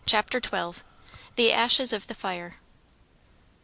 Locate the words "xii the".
0.43-1.51